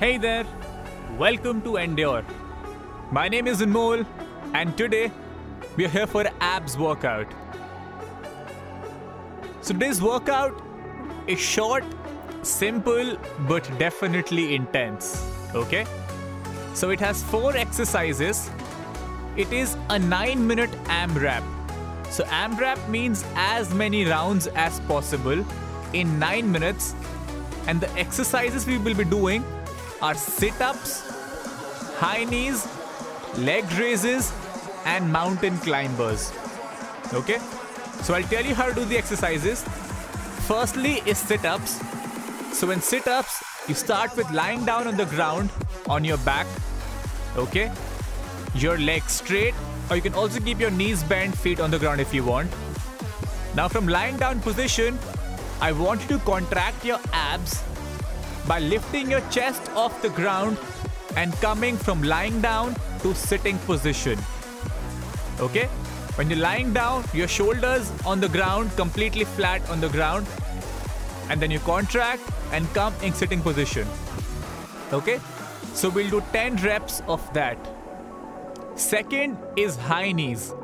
Hey 0.00 0.16
there, 0.16 0.46
welcome 1.18 1.60
to 1.62 1.76
Endure. 1.76 2.24
My 3.10 3.26
name 3.28 3.48
is 3.48 3.60
Anmol, 3.60 4.06
and 4.54 4.78
today 4.78 5.10
we 5.76 5.86
are 5.86 5.88
here 5.88 6.06
for 6.06 6.24
abs 6.40 6.78
workout. 6.78 7.26
So, 9.60 9.74
today's 9.74 10.00
workout 10.00 10.62
is 11.26 11.40
short, 11.40 11.82
simple, 12.42 13.16
but 13.48 13.68
definitely 13.80 14.54
intense. 14.54 15.26
Okay? 15.52 15.84
So, 16.74 16.90
it 16.90 17.00
has 17.00 17.24
four 17.24 17.56
exercises. 17.56 18.48
It 19.36 19.52
is 19.52 19.76
a 19.90 19.98
nine 19.98 20.46
minute 20.46 20.70
AMRAP. 20.84 21.42
So, 22.12 22.22
AMRAP 22.26 22.88
means 22.88 23.24
as 23.34 23.74
many 23.74 24.04
rounds 24.04 24.46
as 24.46 24.78
possible 24.94 25.44
in 25.92 26.20
nine 26.20 26.52
minutes. 26.52 26.94
And 27.66 27.80
the 27.80 27.92
exercises 27.98 28.64
we 28.64 28.78
will 28.78 28.94
be 28.94 29.04
doing 29.04 29.44
are 30.00 30.14
sit 30.14 30.60
ups, 30.60 31.00
high 31.98 32.24
knees, 32.24 32.66
leg 33.36 33.70
raises, 33.72 34.32
and 34.84 35.10
mountain 35.12 35.58
climbers. 35.58 36.32
Okay? 37.12 37.38
So 38.02 38.14
I'll 38.14 38.22
tell 38.22 38.44
you 38.44 38.54
how 38.54 38.66
to 38.66 38.74
do 38.74 38.84
the 38.84 38.96
exercises. 38.96 39.62
Firstly, 40.46 41.02
is 41.04 41.18
sit 41.18 41.44
ups. 41.44 41.80
So 42.56 42.70
in 42.70 42.80
sit 42.80 43.08
ups, 43.08 43.42
you 43.68 43.74
start 43.74 44.16
with 44.16 44.30
lying 44.30 44.64
down 44.64 44.86
on 44.86 44.96
the 44.96 45.06
ground 45.06 45.50
on 45.88 46.04
your 46.04 46.18
back. 46.18 46.46
Okay? 47.36 47.70
Your 48.54 48.78
legs 48.78 49.12
straight, 49.12 49.54
or 49.90 49.96
you 49.96 50.02
can 50.02 50.14
also 50.14 50.40
keep 50.40 50.60
your 50.60 50.70
knees 50.70 51.02
bent, 51.02 51.36
feet 51.36 51.60
on 51.60 51.70
the 51.70 51.78
ground 51.78 52.00
if 52.00 52.14
you 52.14 52.24
want. 52.24 52.50
Now, 53.54 53.68
from 53.68 53.88
lying 53.88 54.16
down 54.16 54.40
position, 54.40 54.98
I 55.60 55.72
want 55.72 56.02
you 56.02 56.18
to 56.18 56.24
contract 56.24 56.84
your 56.84 57.00
abs 57.12 57.62
by 58.48 58.58
lifting 58.60 59.10
your 59.10 59.20
chest 59.30 59.70
off 59.76 60.00
the 60.00 60.08
ground 60.08 60.56
and 61.16 61.32
coming 61.34 61.76
from 61.76 62.02
lying 62.02 62.40
down 62.40 62.74
to 63.02 63.14
sitting 63.14 63.58
position. 63.70 64.18
Okay? 65.38 65.66
When 66.16 66.30
you're 66.30 66.38
lying 66.38 66.72
down, 66.72 67.04
your 67.12 67.28
shoulders 67.28 67.92
on 68.06 68.20
the 68.20 68.28
ground, 68.28 68.74
completely 68.74 69.24
flat 69.24 69.68
on 69.68 69.80
the 69.80 69.90
ground, 69.90 70.26
and 71.28 71.40
then 71.40 71.50
you 71.50 71.60
contract 71.60 72.22
and 72.50 72.66
come 72.72 72.94
in 73.02 73.12
sitting 73.12 73.42
position. 73.42 73.86
Okay? 74.92 75.20
So 75.74 75.90
we'll 75.90 76.10
do 76.10 76.22
10 76.32 76.56
reps 76.56 77.02
of 77.06 77.32
that. 77.34 77.58
Second 78.76 79.36
is 79.56 79.76
high 79.76 80.12
knees. 80.12 80.54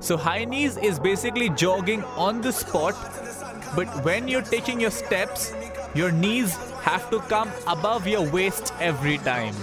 So 0.00 0.16
high 0.16 0.46
knees 0.46 0.78
is 0.78 0.98
basically 0.98 1.50
jogging 1.50 2.02
on 2.16 2.40
the 2.40 2.52
spot, 2.52 2.94
but 3.76 4.04
when 4.04 4.26
you're 4.26 4.48
taking 4.56 4.80
your 4.80 4.90
steps, 4.90 5.52
your 5.94 6.10
knees 6.10 6.56
have 6.82 7.10
to 7.10 7.20
come 7.20 7.50
above 7.66 8.06
your 8.06 8.28
waist 8.30 8.72
every 8.80 9.18
time. 9.18 9.54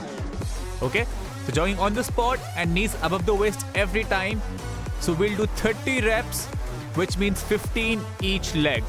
Okay? 0.82 1.06
So 1.46 1.54
jogging 1.54 1.80
on 1.80 1.94
the 1.94 2.04
spot 2.04 2.40
and 2.56 2.74
knees 2.74 2.96
above 3.02 3.26
the 3.26 3.34
waist 3.34 3.66
every 3.76 4.04
time. 4.04 4.42
So 5.00 5.14
we'll 5.14 5.38
do 5.38 5.46
30 5.46 6.02
reps, 6.02 6.46
which 6.96 7.18
means 7.18 7.42
15 7.44 8.02
each 8.22 8.56
leg. 8.56 8.84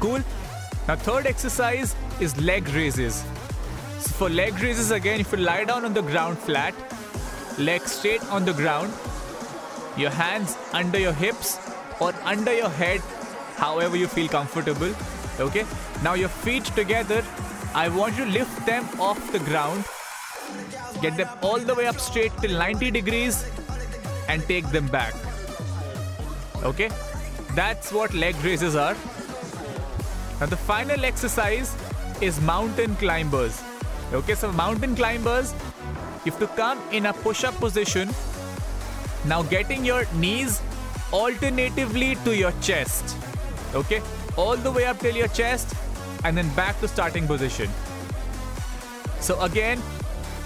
Cool? 0.00 0.20
Now 0.88 0.96
third 0.96 1.26
exercise 1.26 1.94
is 2.20 2.38
leg 2.40 2.68
raises. 2.68 3.24
So 4.00 4.10
for 4.10 4.28
leg 4.28 4.58
raises 4.60 4.90
again, 4.90 5.20
if 5.20 5.32
you 5.32 5.38
lie 5.38 5.64
down 5.64 5.84
on 5.84 5.94
the 5.94 6.02
ground 6.02 6.38
flat, 6.38 6.74
legs 7.58 7.92
straight 7.92 8.24
on 8.30 8.44
the 8.44 8.52
ground, 8.52 8.92
your 9.96 10.10
hands 10.10 10.56
under 10.72 10.98
your 10.98 11.12
hips 11.12 11.58
or 12.00 12.12
under 12.24 12.52
your 12.52 12.68
head, 12.68 13.00
however 13.56 13.96
you 13.96 14.06
feel 14.06 14.28
comfortable. 14.28 14.94
Okay? 15.40 15.64
Now 16.02 16.14
your 16.14 16.28
feet 16.28 16.64
together, 16.64 17.24
I 17.74 17.88
want 17.88 18.16
you 18.16 18.24
to 18.24 18.30
lift 18.30 18.66
them 18.66 18.88
off 19.00 19.32
the 19.32 19.38
ground. 19.38 19.84
Get 21.00 21.16
them 21.16 21.28
all 21.42 21.58
the 21.58 21.74
way 21.74 21.86
up 21.86 21.98
straight 21.98 22.32
till 22.40 22.58
90 22.58 22.90
degrees 22.90 23.44
and 24.28 24.42
take 24.46 24.68
them 24.70 24.88
back. 24.88 25.14
Okay? 26.62 26.90
That's 27.54 27.92
what 27.92 28.12
leg 28.12 28.36
raises 28.44 28.76
are. 28.76 28.94
Now 30.40 30.46
the 30.46 30.56
final 30.56 31.04
exercise 31.04 31.74
is 32.20 32.40
mountain 32.40 32.94
climbers. 32.96 33.62
Okay, 34.12 34.34
so 34.34 34.52
mountain 34.52 34.94
climbers, 34.94 35.54
you 36.24 36.32
have 36.32 36.40
to 36.40 36.46
come 36.48 36.80
in 36.92 37.06
a 37.06 37.12
push-up 37.12 37.54
position. 37.54 38.10
Now 39.24 39.42
getting 39.42 39.84
your 39.84 40.04
knees 40.14 40.60
alternatively 41.12 42.16
to 42.24 42.36
your 42.36 42.52
chest. 42.60 43.16
Okay, 43.74 44.02
all 44.36 44.56
the 44.56 44.70
way 44.70 44.84
up 44.84 44.98
till 44.98 45.16
your 45.16 45.28
chest 45.28 45.74
and 46.26 46.36
then 46.36 46.48
back 46.54 46.78
to 46.80 46.88
starting 46.88 47.24
position. 47.26 47.70
So 49.20 49.40
again, 49.42 49.78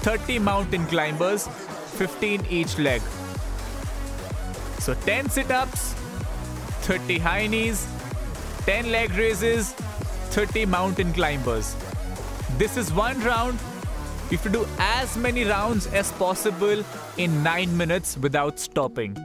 30 0.02 0.38
mountain 0.38 0.84
climbers, 0.86 1.48
15 1.96 2.44
each 2.50 2.78
leg. 2.78 3.00
So 4.78 4.92
10 4.92 5.30
sit 5.30 5.50
ups, 5.50 5.94
30 6.82 7.18
high 7.18 7.46
knees, 7.46 7.86
10 8.66 8.92
leg 8.92 9.10
raises, 9.14 9.72
30 10.36 10.66
mountain 10.66 11.14
climbers. 11.14 11.74
This 12.58 12.76
is 12.76 12.92
one 12.92 13.18
round. 13.22 13.58
You 14.30 14.36
have 14.36 14.42
to 14.42 14.50
do 14.50 14.66
as 14.78 15.16
many 15.16 15.44
rounds 15.44 15.86
as 15.86 16.12
possible 16.12 16.84
in 17.16 17.42
9 17.42 17.74
minutes 17.74 18.18
without 18.18 18.58
stopping. 18.58 19.16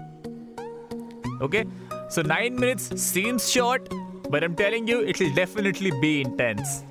Okay? 1.42 1.66
So 2.10 2.22
9 2.22 2.56
minutes 2.56 3.02
seems 3.02 3.52
short, 3.52 3.90
but 4.30 4.44
I'm 4.44 4.56
telling 4.56 4.88
you, 4.88 5.02
it 5.02 5.20
will 5.20 5.34
definitely 5.34 5.92
be 6.02 6.22
intense. 6.22 6.84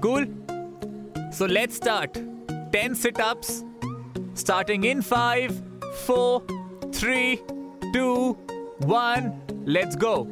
Cool? 0.00 0.26
So 1.32 1.46
let's 1.46 1.76
start. 1.76 2.18
10 2.72 2.94
sit 2.94 3.20
ups, 3.20 3.64
starting 4.34 4.84
in 4.84 5.02
5, 5.02 5.62
4, 6.04 6.42
3, 6.92 7.42
2, 7.92 8.32
1. 8.78 9.42
Let's 9.64 9.96
go. 9.96 10.24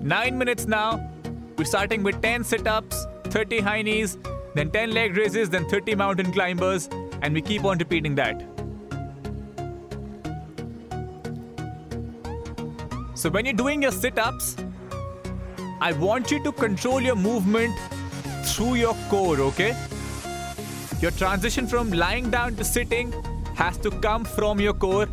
9 0.00 0.38
minutes 0.38 0.66
now. 0.66 1.08
We're 1.56 1.64
starting 1.64 2.02
with 2.02 2.20
10 2.22 2.44
sit 2.44 2.66
ups, 2.66 3.06
30 3.24 3.60
high 3.60 3.82
knees, 3.82 4.18
then 4.54 4.70
10 4.70 4.90
leg 4.92 5.16
raises, 5.16 5.48
then 5.50 5.68
30 5.68 5.94
mountain 5.94 6.32
climbers, 6.32 6.88
and 7.22 7.32
we 7.32 7.40
keep 7.40 7.64
on 7.64 7.78
repeating 7.78 8.14
that. 8.16 8.51
So, 13.22 13.30
when 13.30 13.46
you're 13.46 13.54
doing 13.54 13.82
your 13.82 13.92
sit 13.92 14.18
ups, 14.18 14.56
I 15.80 15.92
want 15.92 16.32
you 16.32 16.42
to 16.42 16.50
control 16.50 17.00
your 17.00 17.14
movement 17.14 17.78
through 18.44 18.74
your 18.74 18.94
core, 19.08 19.38
okay? 19.42 19.76
Your 21.00 21.12
transition 21.12 21.68
from 21.68 21.92
lying 21.92 22.30
down 22.30 22.56
to 22.56 22.64
sitting 22.64 23.12
has 23.54 23.78
to 23.78 23.92
come 23.92 24.24
from 24.24 24.58
your 24.58 24.74
core. 24.74 25.06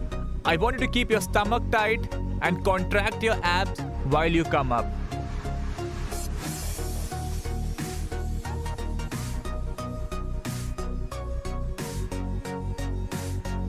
I 0.44 0.58
want 0.58 0.80
you 0.80 0.88
to 0.88 0.92
keep 0.92 1.12
your 1.12 1.22
stomach 1.22 1.62
tight 1.70 2.12
and 2.42 2.66
contract 2.66 3.22
your 3.22 3.38
abs 3.44 3.80
while 4.06 4.32
you 4.32 4.44
come 4.44 4.72
up. 4.72 4.88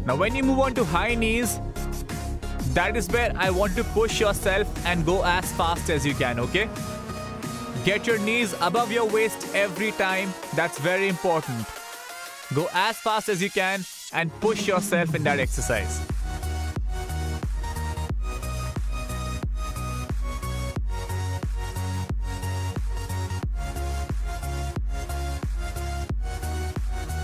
Now, 0.06 0.16
when 0.16 0.34
you 0.34 0.42
move 0.42 0.60
on 0.60 0.72
to 0.76 0.84
high 0.86 1.14
knees, 1.14 1.60
that 2.74 2.96
is 2.96 3.08
where 3.08 3.32
I 3.36 3.50
want 3.50 3.74
to 3.76 3.84
push 3.84 4.20
yourself 4.20 4.68
and 4.86 5.04
go 5.04 5.24
as 5.24 5.52
fast 5.52 5.90
as 5.90 6.06
you 6.06 6.14
can, 6.14 6.38
okay? 6.40 6.68
Get 7.84 8.06
your 8.06 8.18
knees 8.18 8.54
above 8.60 8.92
your 8.92 9.06
waist 9.06 9.54
every 9.54 9.92
time. 9.92 10.32
That's 10.54 10.78
very 10.78 11.08
important. 11.08 11.66
Go 12.54 12.68
as 12.72 12.96
fast 12.98 13.28
as 13.28 13.42
you 13.42 13.50
can 13.50 13.84
and 14.12 14.30
push 14.40 14.68
yourself 14.68 15.14
in 15.14 15.22
that 15.24 15.38
exercise. 15.38 16.00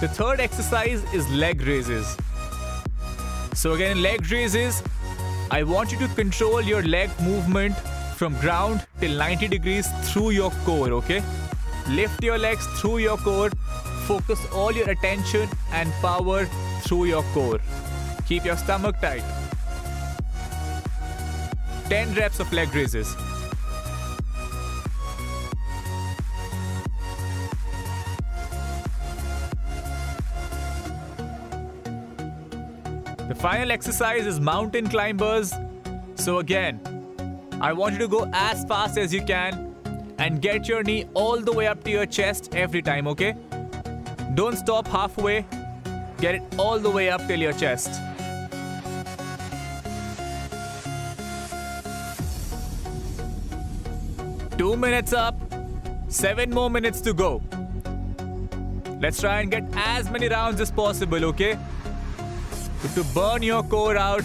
The 0.00 0.08
third 0.08 0.40
exercise 0.40 1.02
is 1.14 1.28
leg 1.30 1.62
raises. 1.62 2.16
So, 3.54 3.72
again, 3.72 4.02
leg 4.02 4.30
raises, 4.30 4.82
I 5.50 5.62
want 5.62 5.92
you 5.92 5.98
to 5.98 6.08
control 6.08 6.60
your 6.60 6.82
leg 6.82 7.08
movement 7.20 7.76
from 8.16 8.34
ground 8.40 8.84
till 9.00 9.16
90 9.16 9.46
degrees 9.48 9.86
through 10.02 10.30
your 10.30 10.50
core, 10.64 10.92
okay? 10.92 11.22
Lift 11.88 12.22
your 12.24 12.36
legs 12.36 12.66
through 12.80 12.98
your 12.98 13.16
core, 13.16 13.50
focus 14.06 14.44
all 14.52 14.72
your 14.72 14.90
attention 14.90 15.48
and 15.72 15.92
power 16.02 16.46
through 16.82 17.04
your 17.04 17.22
core. 17.32 17.60
Keep 18.26 18.44
your 18.44 18.56
stomach 18.56 19.00
tight. 19.00 19.22
10 21.88 22.14
reps 22.14 22.40
of 22.40 22.52
leg 22.52 22.74
raises. 22.74 23.14
Final 33.46 33.70
exercise 33.70 34.26
is 34.26 34.40
mountain 34.40 34.88
climbers. 34.88 35.52
So, 36.16 36.40
again, 36.40 36.80
I 37.60 37.72
want 37.72 37.92
you 37.92 38.00
to 38.00 38.08
go 38.08 38.28
as 38.32 38.64
fast 38.64 38.98
as 38.98 39.14
you 39.14 39.22
can. 39.22 39.62
and 40.18 40.40
get 40.44 40.68
your 40.68 40.82
knee 40.82 41.04
all 41.22 41.42
the 41.48 41.52
way 41.52 41.66
up 41.72 41.84
to 41.84 41.90
your 41.90 42.06
chest 42.16 42.54
every 42.60 42.80
time, 42.82 43.06
okay? 43.12 43.34
Don't 44.34 44.56
stop 44.60 44.88
halfway. 44.88 45.44
Get 46.22 46.36
it 46.36 46.58
all 46.58 46.78
the 46.86 46.90
way 46.90 47.04
up 47.16 47.26
till 47.28 47.44
your 47.46 47.52
chest. 47.52 48.00
Two 54.56 54.74
minutes 54.86 55.12
up, 55.12 55.36
seven 56.08 56.58
more 56.60 56.70
minutes 56.80 57.00
to 57.02 57.14
go. 57.24 57.30
Let's 59.06 59.20
try 59.20 59.40
and 59.40 59.50
get 59.58 59.64
as 59.86 60.10
many 60.18 60.28
rounds 60.36 60.68
as 60.68 60.70
possible, 60.82 61.32
okay? 61.32 61.56
To 62.94 63.04
burn 63.14 63.42
your 63.42 63.62
core 63.62 63.96
out 63.96 64.22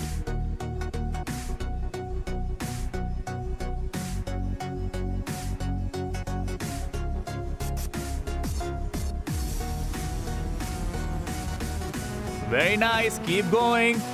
Very 12.51 12.75
nice. 12.75 13.17
Keep 13.19 13.49
going. 13.49 14.10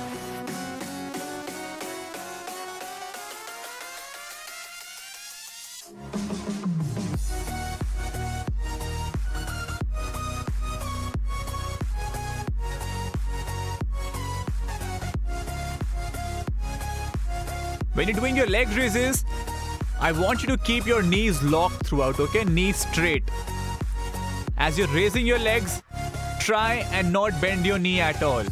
When 17.98 18.06
you're 18.06 18.16
doing 18.16 18.36
your 18.36 18.46
leg 18.46 18.68
raises, 18.76 19.24
I 19.98 20.12
want 20.12 20.40
you 20.40 20.48
to 20.50 20.56
keep 20.58 20.86
your 20.86 21.02
knees 21.02 21.42
locked 21.42 21.84
throughout, 21.84 22.20
okay? 22.20 22.44
Knees 22.44 22.76
straight. 22.76 23.28
As 24.56 24.78
you're 24.78 24.94
raising 24.94 25.26
your 25.26 25.40
legs, 25.40 25.82
try 26.38 26.86
and 26.92 27.12
not 27.12 27.40
bend 27.40 27.66
your 27.66 27.76
knee 27.76 27.98
at 27.98 28.22
all. 28.22 28.44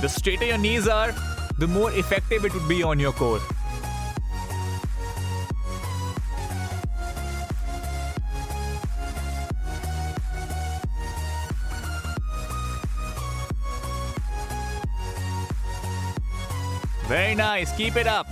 The 0.00 0.08
straighter 0.08 0.46
your 0.46 0.58
knees 0.58 0.88
are, 0.88 1.14
the 1.58 1.68
more 1.68 1.92
effective 1.92 2.44
it 2.44 2.52
would 2.52 2.68
be 2.68 2.82
on 2.82 2.98
your 2.98 3.12
core. 3.12 3.40
Very 17.14 17.36
nice. 17.36 17.70
Keep 17.76 17.94
it 17.94 18.08
up. 18.08 18.26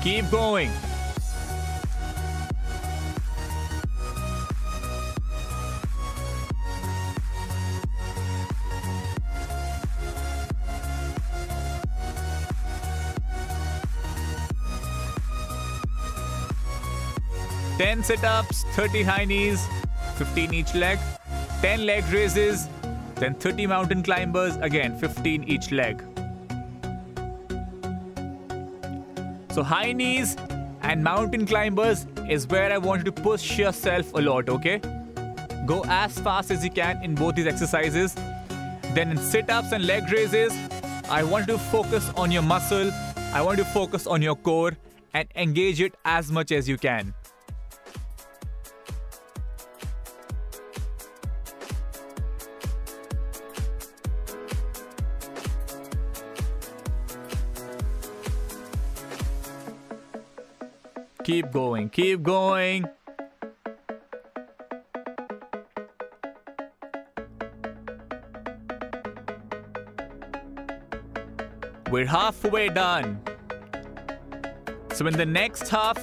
Keep 0.00 0.30
going. 0.30 0.70
10 17.78 18.04
sit 18.04 18.22
ups, 18.22 18.62
30 18.76 19.02
high 19.02 19.24
knees, 19.24 19.66
15 20.18 20.54
each 20.54 20.72
leg, 20.76 21.00
10 21.62 21.84
leg 21.84 22.04
raises, 22.12 22.68
then 23.16 23.34
30 23.34 23.66
mountain 23.66 24.04
climbers, 24.04 24.54
again 24.58 24.96
15 25.00 25.42
each 25.42 25.72
leg. 25.72 26.13
So, 29.54 29.62
high 29.62 29.92
knees 29.92 30.36
and 30.82 31.04
mountain 31.04 31.46
climbers 31.46 32.08
is 32.28 32.44
where 32.48 32.72
I 32.72 32.78
want 32.78 33.04
you 33.06 33.12
to 33.12 33.22
push 33.22 33.56
yourself 33.56 34.12
a 34.14 34.20
lot, 34.20 34.48
okay? 34.48 34.80
Go 35.64 35.84
as 35.86 36.18
fast 36.18 36.50
as 36.50 36.64
you 36.64 36.70
can 36.72 37.00
in 37.04 37.14
both 37.14 37.36
these 37.36 37.46
exercises. 37.46 38.16
Then, 38.94 39.12
in 39.12 39.16
sit 39.16 39.50
ups 39.50 39.70
and 39.70 39.86
leg 39.86 40.10
raises, 40.10 40.52
I 41.08 41.22
want 41.22 41.46
you 41.46 41.52
to 41.52 41.60
focus 41.60 42.10
on 42.16 42.32
your 42.32 42.42
muscle, 42.42 42.90
I 43.32 43.42
want 43.42 43.58
you 43.58 43.64
to 43.64 43.70
focus 43.70 44.08
on 44.08 44.22
your 44.22 44.34
core 44.34 44.72
and 45.12 45.28
engage 45.36 45.80
it 45.80 45.94
as 46.04 46.32
much 46.32 46.50
as 46.50 46.68
you 46.68 46.76
can. 46.76 47.14
Keep 61.24 61.52
going, 61.52 61.88
keep 61.88 62.22
going. 62.22 62.84
We're 71.90 72.04
halfway 72.04 72.68
done. 72.68 73.22
So 74.92 75.06
in 75.06 75.14
the 75.14 75.24
next 75.24 75.70
half, 75.70 75.98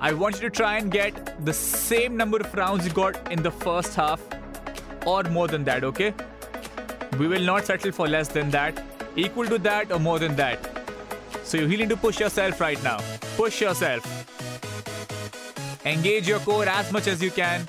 I 0.00 0.14
want 0.14 0.36
you 0.36 0.48
to 0.48 0.50
try 0.50 0.78
and 0.78 0.90
get 0.90 1.44
the 1.44 1.52
same 1.52 2.16
number 2.16 2.38
of 2.38 2.54
rounds 2.54 2.86
you 2.86 2.92
got 2.92 3.30
in 3.30 3.42
the 3.42 3.50
first 3.50 3.94
half 3.94 4.22
or 5.04 5.24
more 5.24 5.46
than 5.46 5.62
that, 5.64 5.84
okay? 5.84 6.14
We 7.18 7.28
will 7.28 7.42
not 7.42 7.66
settle 7.66 7.92
for 7.92 8.08
less 8.08 8.28
than 8.28 8.48
that, 8.50 8.82
equal 9.14 9.46
to 9.48 9.58
that 9.58 9.92
or 9.92 9.98
more 9.98 10.18
than 10.18 10.36
that. 10.36 10.58
So 11.44 11.58
you 11.58 11.64
really 11.64 11.84
need 11.84 11.90
to 11.90 11.96
push 11.98 12.18
yourself 12.18 12.62
right 12.62 12.82
now. 12.82 12.98
Push 13.36 13.60
yourself. 13.60 14.21
Engage 15.84 16.28
your 16.28 16.38
core 16.40 16.68
as 16.68 16.92
much 16.92 17.06
as 17.06 17.22
you 17.22 17.30
can. 17.30 17.68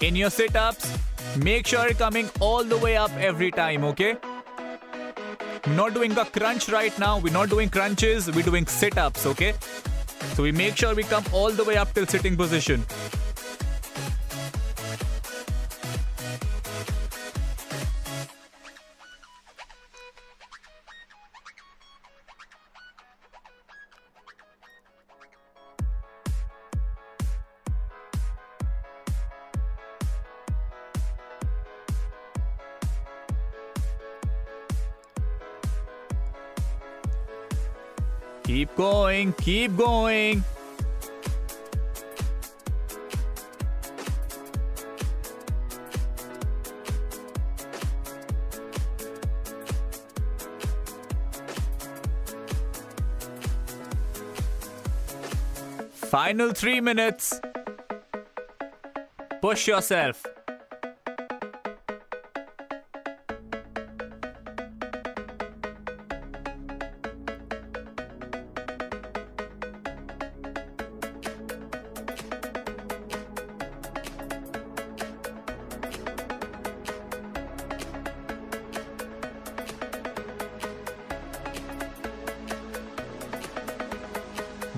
In 0.00 0.14
your 0.14 0.30
sit 0.30 0.54
ups, 0.54 0.96
make 1.36 1.66
sure 1.66 1.84
you're 1.84 1.94
coming 1.94 2.28
all 2.40 2.64
the 2.64 2.76
way 2.76 2.96
up 2.96 3.10
every 3.16 3.50
time, 3.50 3.84
okay? 3.84 4.16
not 5.74 5.94
doing 5.94 6.16
a 6.16 6.24
crunch 6.24 6.68
right 6.68 6.96
now. 6.98 7.18
We're 7.18 7.32
not 7.32 7.50
doing 7.50 7.68
crunches. 7.68 8.30
We're 8.30 8.44
doing 8.44 8.66
sit 8.66 8.96
ups, 8.98 9.26
okay? 9.26 9.54
So 10.34 10.42
we 10.42 10.52
make 10.52 10.76
sure 10.76 10.94
we 10.94 11.02
come 11.02 11.24
all 11.32 11.50
the 11.50 11.64
way 11.64 11.76
up 11.76 11.92
till 11.92 12.06
sitting 12.06 12.36
position. 12.36 12.84
Keep 38.46 38.76
going, 38.76 39.32
keep 39.32 39.76
going. 39.76 40.44
Final 55.90 56.52
three 56.52 56.80
minutes. 56.80 57.40
Push 59.40 59.66
yourself. 59.66 60.35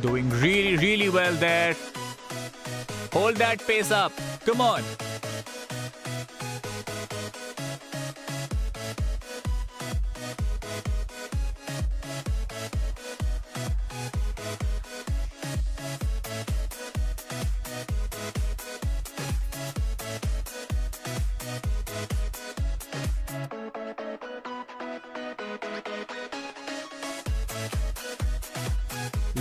Doing 0.00 0.30
really, 0.30 0.76
really 0.76 1.08
well 1.08 1.32
there. 1.34 1.74
Hold 3.12 3.36
that 3.36 3.66
pace 3.66 3.90
up. 3.90 4.12
Come 4.44 4.60
on. 4.60 4.82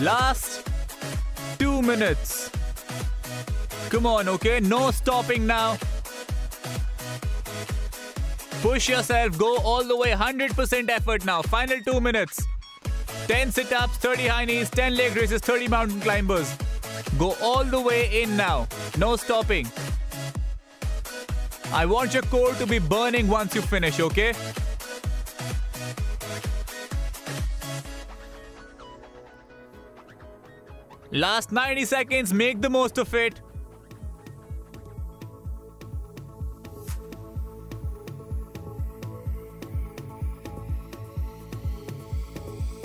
Last 0.01 0.70
two 1.58 1.82
minutes. 1.82 2.51
Come 3.89 4.06
on, 4.06 4.27
okay? 4.30 4.60
No 4.60 4.92
stopping 4.92 5.48
now. 5.48 5.75
Push 8.62 8.89
yourself, 8.89 9.38
go 9.39 9.58
all 9.58 9.84
the 9.84 9.98
way, 9.98 10.12
100% 10.12 10.89
effort 10.89 11.25
now. 11.25 11.42
Final 11.42 11.80
two 11.82 12.00
minutes. 12.00 12.46
10 13.27 13.51
sit 13.51 13.74
ups, 13.74 13.98
30 13.98 14.27
high 14.27 14.46
knees, 14.46 14.70
10 14.70 14.96
leg 14.96 15.16
raises, 15.16 15.42
30 15.42 15.68
mountain 15.68 16.00
climbers. 16.00 16.56
Go 17.18 17.36
all 17.42 17.63
the 17.63 17.82
way 17.82 18.22
in 18.22 18.38
now. 18.38 18.68
No 19.00 19.16
stopping. 19.16 19.68
I 21.74 21.88
want 21.88 22.13
your 22.13 22.24
core 22.24 22.54
to 22.54 22.68
be 22.68 22.77
burning 22.77 23.27
once 23.27 23.56
you 23.56 23.62
finish, 23.63 24.00
okay? 24.00 24.34
Last 31.18 31.52
90 31.52 31.86
seconds, 31.86 32.32
make 32.32 32.62
the 32.62 32.70
most 32.70 33.00
of 33.00 33.12
it. 33.16 33.42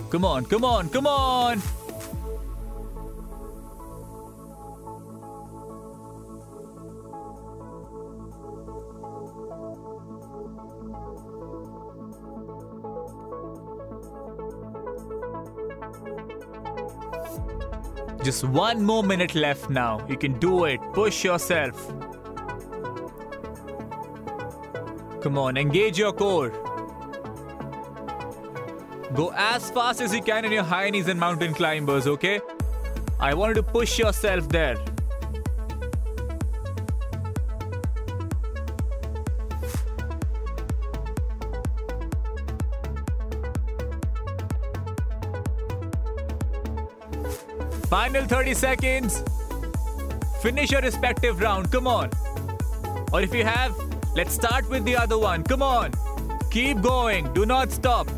Come 0.09 0.25
on, 0.25 0.47
come 0.47 0.65
on, 0.65 0.89
come 0.89 1.07
on! 1.07 1.61
Just 18.25 18.45
one 18.45 18.83
more 18.83 19.02
minute 19.02 19.35
left 19.35 19.69
now. 19.69 20.07
You 20.09 20.17
can 20.17 20.38
do 20.38 20.64
it. 20.64 20.81
Push 20.93 21.25
yourself. 21.25 21.93
Come 25.21 25.38
on, 25.38 25.57
engage 25.57 25.99
your 25.99 26.12
core. 26.12 26.50
Go 29.14 29.33
as 29.37 29.71
fast 29.71 30.00
as 30.00 30.14
you 30.14 30.23
can 30.23 30.45
in 30.45 30.52
your 30.52 30.62
high 30.62 30.91
knees 30.91 31.09
and 31.09 31.19
mountain 31.19 31.52
climbers, 31.52 32.07
okay? 32.07 32.41
I 33.21 33.35
want 33.35 33.57
you 33.57 33.62
to 33.62 33.69
push 33.69 33.99
yourself 33.99 34.49
there. 34.49 34.76
Final 47.92 48.25
30 48.25 48.54
seconds. 48.54 49.22
Finish 50.40 50.70
your 50.70 50.80
respective 50.80 51.42
round. 51.42 51.70
Come 51.70 51.87
on. 51.87 52.08
Or 53.12 53.20
if 53.20 53.34
you 53.34 53.44
have, 53.44 53.76
let's 54.16 54.32
start 54.32 54.66
with 54.70 54.87
the 54.87 54.96
other 54.96 55.18
one. 55.18 55.44
Come 55.44 55.61
on. 55.61 55.92
Keep 56.50 56.80
going. 56.80 57.30
Do 57.34 57.44
not 57.44 57.70
stop. 57.70 58.08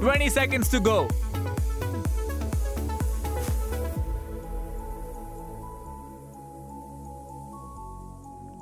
20 0.00 0.30
seconds 0.30 0.70
to 0.70 0.80
go. 0.80 1.10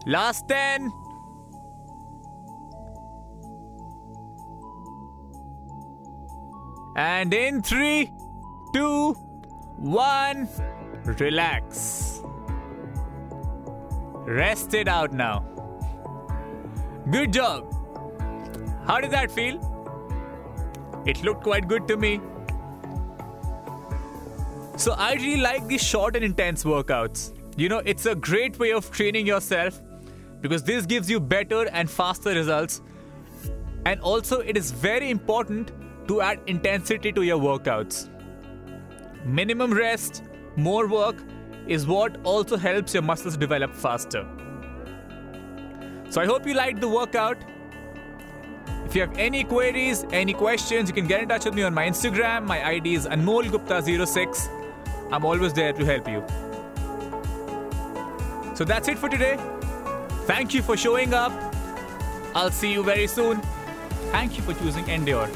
Last 0.05 0.49
10. 0.49 0.91
And 6.97 7.33
in 7.33 7.63
3, 7.63 8.11
2, 8.75 9.28
one, 9.79 10.49
relax. 11.05 12.21
Rest 14.27 14.75
it 14.75 14.89
out 14.89 15.13
now. 15.13 15.45
Good 17.11 17.33
job. 17.33 17.73
How 18.87 19.01
did 19.01 19.11
that 19.13 19.31
feel? 19.31 19.57
It 21.07 21.23
looked 21.23 21.43
quite 21.43 21.69
good 21.69 21.87
to 21.89 21.97
me. 21.97 22.21
So, 24.77 24.93
I 24.93 25.15
really 25.15 25.41
like 25.41 25.67
these 25.67 25.83
short 25.83 26.17
and 26.17 26.25
intense 26.25 26.65
workouts. 26.65 27.33
You 27.57 27.69
know, 27.69 27.79
it's 27.85 28.07
a 28.07 28.15
great 28.15 28.59
way 28.59 28.73
of 28.73 28.91
training 28.91 29.27
yourself 29.27 29.81
because 30.41 30.63
this 30.63 30.87
gives 30.87 31.11
you 31.11 31.21
better 31.21 31.69
and 31.69 31.91
faster 31.91 32.31
results. 32.31 32.83
And 33.87 34.01
also, 34.01 34.41
it 34.41 34.57
is 34.57 34.71
very 34.71 35.11
important 35.11 35.73
to 36.09 36.21
add 36.21 36.41
intensity 36.47 37.13
to 37.13 37.23
your 37.23 37.39
workouts. 37.39 38.09
Minimum 39.29 39.75
rest, 39.75 40.25
more 40.57 40.87
work 40.87 41.17
is 41.67 41.87
what 41.87 42.17
also 42.25 42.57
helps 42.57 42.95
your 42.95 43.03
muscles 43.03 43.37
develop 43.37 43.75
faster. 43.75 44.27
So 46.09 46.23
I 46.23 46.25
hope 46.25 46.47
you 46.47 46.55
liked 46.55 46.81
the 46.81 46.89
workout. 46.89 47.37
If 48.87 48.95
you 48.95 49.03
have 49.03 49.15
any 49.19 49.45
queries, 49.45 50.07
any 50.13 50.33
questions, 50.33 50.89
you 50.89 50.95
can 50.95 51.07
get 51.07 51.23
in 51.23 51.29
touch 51.29 51.45
with 51.45 51.53
me 51.53 51.63
on 51.63 51.75
my 51.75 51.87
Instagram. 51.87 52.47
My 52.47 52.67
ID 52.67 52.95
is 52.95 53.07
AnmolGupta06. 53.07 55.13
I'm 55.13 55.27
always 55.27 55.53
there 55.53 55.75
to 55.75 55.85
help 55.85 56.09
you. 56.09 56.25
So 58.57 58.65
that's 58.65 58.89
it 58.89 58.99
for 58.99 59.11
today. 59.11 59.37
Thank 60.25 60.55
you 60.55 60.63
for 60.63 60.75
showing 60.75 61.13
up. 61.13 61.33
I'll 62.35 62.51
see 62.51 62.73
you 62.73 62.83
very 62.83 63.07
soon. 63.07 63.43
Thank 64.11 64.39
you 64.39 64.43
for 64.43 64.55
choosing 64.55 64.89
Endure. 64.89 65.29